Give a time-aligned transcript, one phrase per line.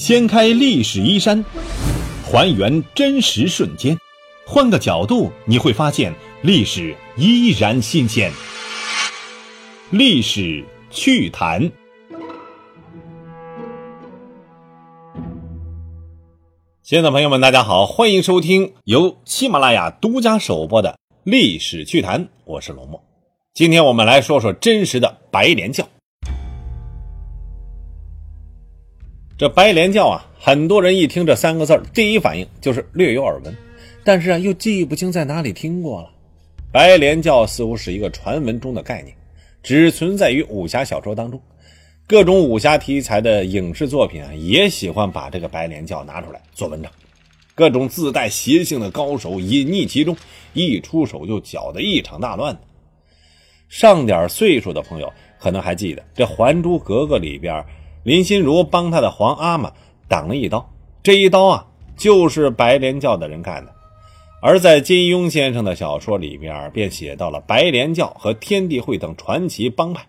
[0.00, 1.44] 掀开历史衣衫，
[2.24, 3.98] 还原真实瞬间，
[4.46, 8.32] 换个角度你会发现历史依然新鲜。
[9.90, 11.70] 历史趣谈，
[16.82, 20.92] 亲爱的朋友们，大家好，欢迎收听由喜马拉雅独家首播的
[21.24, 23.04] 《历史趣谈》，我是龙墨。
[23.52, 25.86] 今天我们来说说真实的白莲教。
[29.40, 33.56] 这白莲教啊，很多人一听这三个字第一反应就是略有耳闻，
[34.04, 36.10] 但是啊，又记不清在哪里听过了。
[36.70, 39.16] 白莲教似乎是一个传闻中的概念，
[39.62, 41.40] 只存在于武侠小说当中。
[42.06, 46.92] 各种武侠题材的影视作品啊，也喜欢把这个白莲教拿出来做文章。
[47.54, 50.14] 各种自带邪性的高手隐匿其中，
[50.52, 52.54] 一出手就搅得一场大乱。
[53.70, 57.64] 上点岁数的朋友可能还记得，这《还珠格格》里边。
[58.02, 59.72] 林心如帮他的皇阿玛
[60.08, 63.74] 挡了一刀，这一刀啊，就是白莲教的人干的。
[64.42, 70.06] 而在金庸先生的小说里面，便写到了白莲教和天地会等传奇帮派。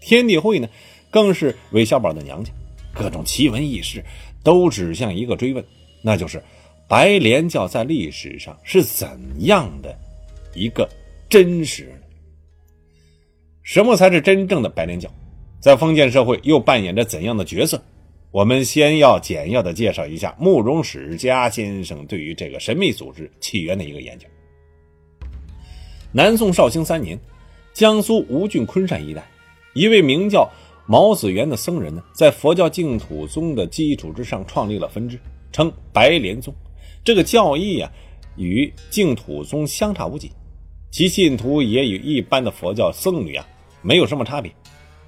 [0.00, 0.68] 天地会呢，
[1.10, 2.52] 更是韦小宝的娘家。
[2.94, 4.04] 各种奇闻异事
[4.44, 5.64] 都指向一个追问，
[6.02, 6.40] 那就是
[6.88, 9.08] 白莲教在历史上是怎
[9.40, 9.92] 样的
[10.54, 10.88] 一个
[11.28, 11.92] 真实？
[13.64, 15.10] 什么才是真正的白莲教？
[15.60, 17.82] 在封建社会又扮演着怎样的角色？
[18.30, 24.26] 我们先要简要的介绍一下慕容史家先生对于这个神秘组织起源的一个研究。
[26.12, 27.18] 南宋绍兴三年，
[27.72, 29.26] 江苏吴郡昆山一带，
[29.74, 30.48] 一位名叫
[30.86, 35.18] 毛子元的僧人呢，在佛教净土宗的基础之上创立了分支，
[35.50, 36.54] 称白莲宗。
[37.02, 37.90] 这个教义啊，
[38.36, 40.30] 与净土宗相差无几，
[40.90, 43.46] 其信徒也与一般的佛教僧侣啊，
[43.82, 44.52] 没有什么差别。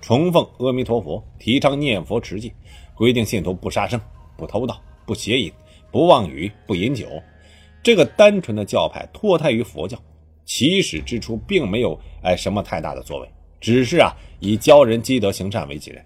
[0.01, 2.53] 崇奉阿弥陀佛，提倡念佛持戒，
[2.95, 4.01] 规定信徒不杀生、
[4.37, 5.53] 不偷盗、不邪淫、
[5.91, 7.07] 不妄语、不饮酒。
[7.83, 9.99] 这个单纯的教派脱胎于佛教，
[10.45, 13.29] 起始之初并没有哎什么太大的作为，
[13.61, 16.05] 只是啊以教人积德行善为己任。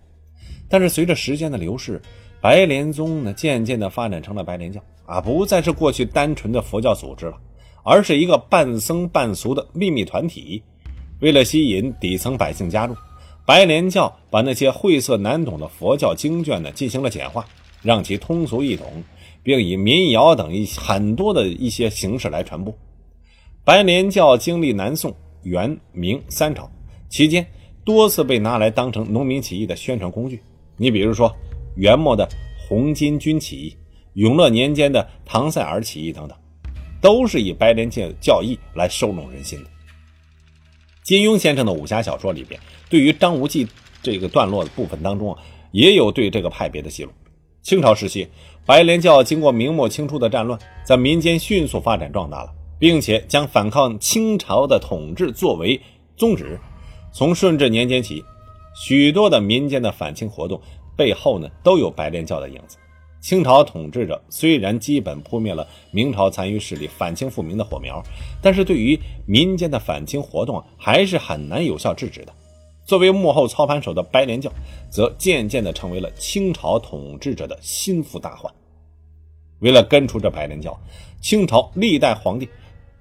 [0.69, 2.01] 但是随着时间的流逝，
[2.41, 7.39] 白莲宗呢渐渐的发展成了白莲教啊，不再是过去单纯的佛教组织了，
[7.85, 10.63] 而是一个半僧半俗的秘密团体。
[11.21, 12.95] 为了吸引底层百姓加入。
[13.47, 17.44] 白莲教把那些晦涩难懂的佛教经卷呢进行了简化，
[17.82, 19.05] 让其通俗易懂，
[19.43, 22.75] 并以民谣等一很多的一些形式来传播。
[23.62, 26.71] 白莲教经历南宋、元、明三朝
[27.10, 27.47] 期间，
[27.84, 30.41] 多次被拿来当成农民起义的宣传工具。
[30.76, 31.34] 你比如说，
[31.76, 32.26] 元末的
[32.66, 33.76] 红巾军起义、
[34.15, 36.37] 永乐年间的唐塞尔起义等等，
[37.00, 39.71] 都是以白莲教教义来收拢人心的。
[41.03, 42.59] 金庸先生的武侠小说里边，
[42.94, 43.66] 对于张无忌
[44.05, 47.10] 这个段落的部分当中啊，也有对这个派别的记录。
[47.60, 48.28] 清朝时期，
[48.65, 55.81] 白莲教经过明末清初的战乱，在民间迅速发展壮大了，并且将反抗清朝的统治作为
[56.16, 56.56] 宗旨。
[57.12, 58.22] 从顺治年间起，
[58.77, 60.61] 许多的民间的反清活动
[60.97, 62.76] 背后呢，都有白莲教的影子。
[63.21, 68.00] 清朝统治者虽然基本扑灭了明朝残余势力反清复明的火苗，
[68.41, 72.32] 但是对于民间的反清活动，还是很难有效制止的。
[72.84, 74.53] 作为幕后操盘手的白莲教，
[74.91, 78.53] 则渐渐地成为了清朝统治者的心腹大患。
[79.61, 80.78] 为了根除这白莲教，
[81.21, 82.49] 清朝历代皇帝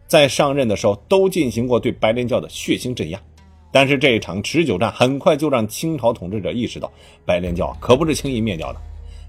[0.08, 3.22] 在上任的时候都进行过对白莲教的血腥镇压。
[3.72, 6.92] 但是这一场持久战很快就让清朝统治者意识到，
[7.26, 8.80] 白莲教可不是轻易灭掉的。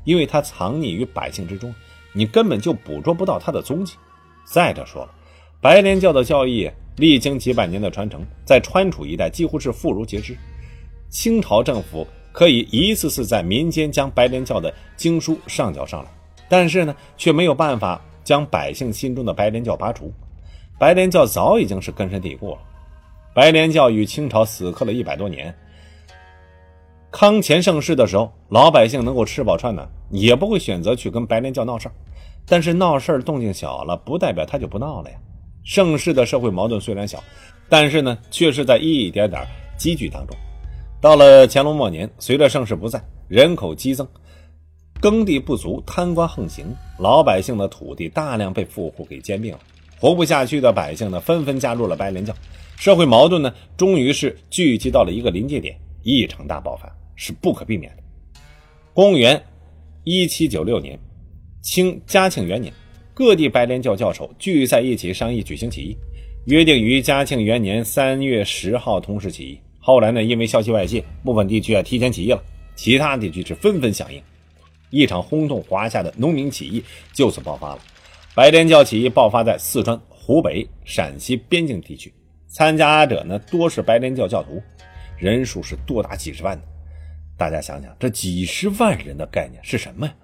[0.04, 1.74] 因为它藏匿于百姓之中，
[2.12, 3.94] 你根本就捕捉不到它的踪迹。
[4.44, 5.10] 再者说了，
[5.62, 10.36] 白莲教的教义历经几百年的传承，在川楚一带几乎是妇孺皆知。
[11.08, 16.10] 清朝政府可以一次次在民间将白莲教的经书上缴上来，
[16.48, 20.12] 但是呢，却没有办法将百姓心中的白莲教拔除。
[20.78, 22.58] 白莲教早已经是根深蒂固了。
[23.32, 25.54] 白莲教与清朝死磕了一百多年。
[27.10, 31.88] 康乾盛世的时候，老百姓能够吃饱穿暖，也不会选择去跟白莲教闹事
[32.44, 35.16] 但是闹事动静小了，不代表他就不闹了呀。
[35.64, 37.22] 盛世的社会矛盾虽然小，
[37.68, 39.44] 但是呢，却是在一点点
[39.76, 40.36] 积聚当中。
[41.00, 44.06] 到了乾隆末年，随着盛世不在，人口激增，
[45.00, 46.66] 耕地不足，贪官横行，
[46.98, 49.60] 老百姓的土地大量被富户给兼并了，
[49.98, 52.34] 活不下去的百姓呢，纷纷加入了白莲教。
[52.76, 56.90] 社会矛盾呢，终于是聚集到了一个临界点，一场大爆发。
[57.16, 58.02] 是不可避免的。
[58.92, 59.40] 公元
[60.02, 60.98] 一七九六年，
[61.62, 62.74] 清嘉庆元年，
[63.14, 65.96] 各地白莲教教首聚在一起商议举行起义，
[66.46, 69.60] 约定于嘉庆元年三月十号同时起义。
[69.78, 72.42] 后来呢，因为消息外泄，部分地区啊提前起义了，
[72.74, 74.20] 其他地区是纷纷响应。
[74.90, 76.82] 一场轰动华夏的农民起义
[77.12, 77.78] 就此爆发了。
[78.34, 82.12] 白莲教起义爆发在四川、湖北、陕西边境地区，
[82.48, 84.60] 参加者呢多是白莲教教徒，
[85.16, 86.64] 人数是多达几十万的。
[87.36, 90.14] 大家想想，这几十万人的概念是什么呀？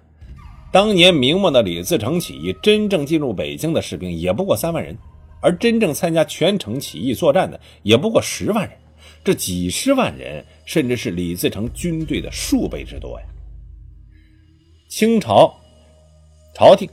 [0.71, 4.97] 当年明末的李自成起义，真正进入北京的士兵也不过三万人，
[5.41, 8.77] 而真正参加全城起义作战的也不过十万人。
[9.21, 13.25] 这几十万人，甚至是李自成军队的数倍之多呀！
[14.87, 15.53] 清朝
[16.55, 16.89] 朝廷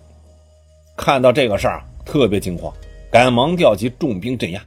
[0.96, 2.74] 看到这个事儿啊，特别惊慌，
[3.12, 4.60] 赶忙调集重兵镇压，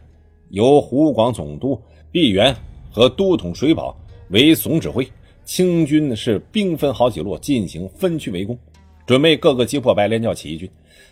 [0.52, 1.78] 由湖广总督
[2.14, 2.56] 毕沅
[2.90, 3.94] 和都统水保
[4.30, 5.06] 为总指挥，
[5.44, 8.58] 清军是兵分好几路进行分区围攻。
[9.06, 10.70] 准备各个击破白莲教起义军，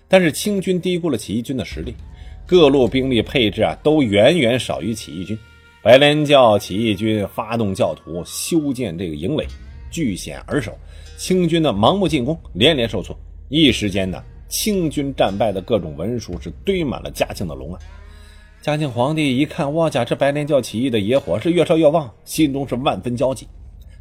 [0.07, 1.93] 但是清军低估了起义军的实力，
[2.45, 5.37] 各路兵力配置啊都远远少于起义军。
[5.81, 9.47] 白莲教起义军发动教徒修建这个营垒，
[9.89, 10.77] 据险而守，
[11.17, 13.17] 清军的盲目进攻连连受挫。
[13.47, 17.81] 一时间呢，清军战败的各种文书是堆满了嘉庆的龙案。
[18.61, 23.47] 嘉庆皇帝一看，哇家这白莲教起义的野火是越烧越旺，心中是万分焦急。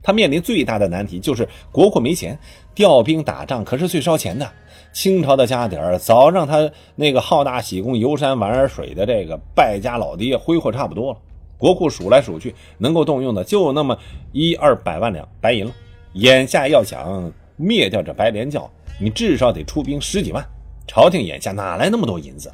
[0.02, 2.37] 他面临最大的难题就是国库没钱，
[2.79, 4.49] 调兵打仗可是最烧钱的。
[4.93, 11.19] 清朝的家底儿早让他那个好大喜功、游山玩水的这个败家老爹挥霍差不多了，
[11.59, 13.99] 国库数来数去能够动用的就那么
[14.31, 15.73] 一二百万两白银了。
[16.13, 18.71] 眼下要想灭掉这白莲教，
[19.01, 20.47] 你至少得出兵十几万，
[20.87, 22.49] 朝廷眼下哪来那么多银子？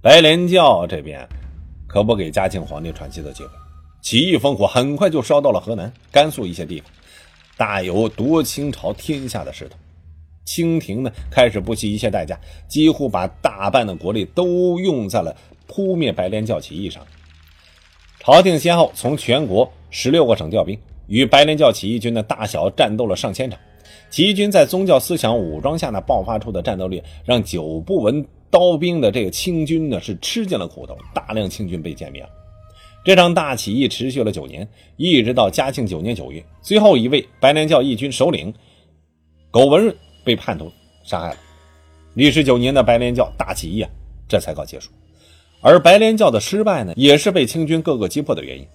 [0.00, 1.28] 白莲教这边
[1.86, 3.50] 可不给嘉庆皇帝喘息的机会。
[4.00, 6.90] 起义烽火很快就烧到了河南、甘肃一些地方，
[7.60, 9.76] 大有夺清朝天下的势头。
[10.46, 15.36] 清廷呢，开始不惜一切代价，几乎把大半的国力都用在了
[15.66, 17.06] 扑灭白莲教起义上。
[18.18, 23.60] 朝廷先后从全国十六个省调兵，与白莲教起义军的大小战斗了上千场。
[24.08, 32.30] 起义军在宗教思想武装下呢，爆发出的战斗力，让久不闻刀兵的这个清军呢，是吃尽了苦头，大量清军被歼灭了。
[33.02, 38.52] 这场大起义持续了九年，一直到嘉庆九年九月，最后一位白莲教义军首领
[39.50, 40.70] 苟文润被叛徒
[41.02, 41.36] 杀害了。
[42.14, 43.90] 历时九年的白莲教大起义啊，
[44.28, 44.90] 这才告结束。
[45.62, 48.66] 而白莲教的失败呢，也是被清军各个击破的原因。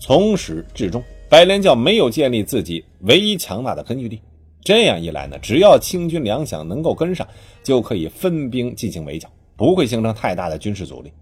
[0.00, 4.20] 从始至终，白莲教没有建立自己唯一强大的根据地。
[4.62, 7.26] 这样一来呢，只要清军粮饷能够跟上，
[7.64, 11.12] 就可以分兵进行围剿，不会形成太大的军事阻力。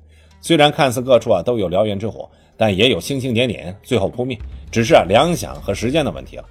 [0.40, 4.38] 虽然看似各处啊都有燎原之火，但也有星星点点，最后扑灭，
[4.70, 6.44] 只是啊粮饷和时间的问题了。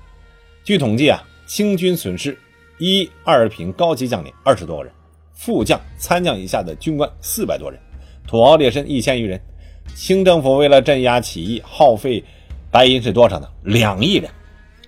[0.64, 2.38] 据统计啊，清军损失
[2.80, 4.92] 一二品高级将领二十多个人，
[5.34, 7.80] 副将、参将以下的军官四百多人，
[8.28, 9.40] 土豪劣绅一千余人。
[9.94, 12.24] 清政府为了镇压起义，耗费
[12.72, 13.48] 白银是多少呢？
[13.62, 14.34] 两亿两，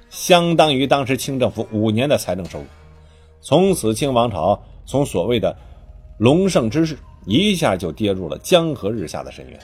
[0.09, 2.65] 相当于当时清政府五年的财政收入。
[3.39, 5.55] 从此，清王朝从所谓的
[6.17, 6.97] 隆盛之势。
[7.27, 9.59] 一下就跌入了江河日下的深渊。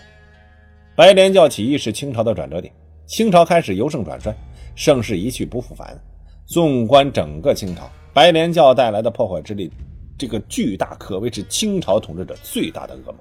[0.95, 2.71] 白莲教起义是清朝的转折点，
[3.07, 4.35] 清朝开始由盛转衰，
[4.75, 5.97] 盛世一去不复返。
[6.45, 9.71] 纵观整个清朝，白莲教带来的破坏之力，
[10.17, 13.15] 这个巨大可谓是清朝统治者最大的噩梦。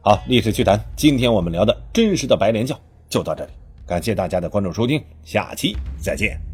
[0.00, 2.78] 好，历史趣谈，今天我们聊的真实的白莲教
[3.08, 3.52] 就到这里，
[3.86, 6.51] 感谢大家的关注收听，下期再见。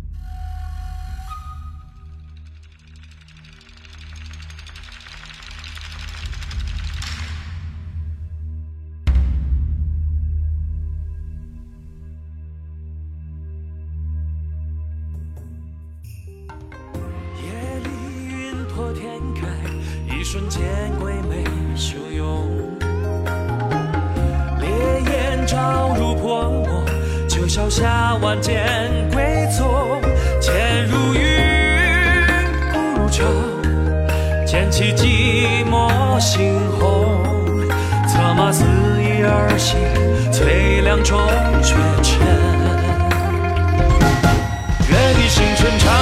[20.30, 20.60] 瞬间
[21.00, 21.42] 鬼魅
[21.74, 22.50] 汹涌，
[24.60, 24.68] 烈
[25.10, 26.84] 焰照入泼墨，
[27.26, 28.62] 就消下万剑
[29.10, 30.02] 归宗。
[30.38, 31.22] 剑如云，
[32.70, 33.24] 不如潮，
[34.44, 37.24] 剑起寂寞星红。
[38.06, 38.66] 策马肆
[39.00, 39.80] 意而行，
[40.30, 41.18] 催凉中
[41.62, 42.20] 绝尘。
[44.90, 45.97] 愿你星辰长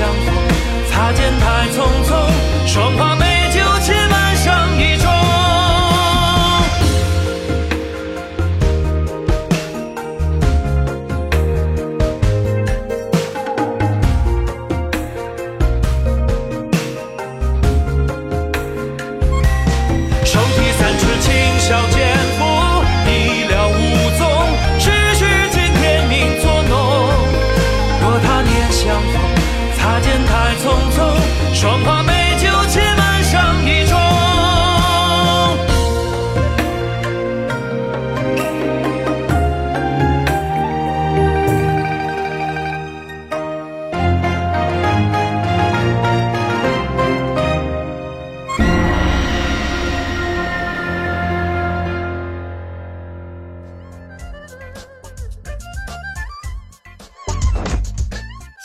[0.00, 0.39] 相逢，